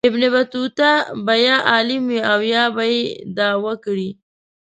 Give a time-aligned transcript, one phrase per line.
[0.07, 0.91] ابن بطوطه
[1.25, 3.01] به یا عالم و او یا به یې
[3.37, 4.09] دعوه کړې.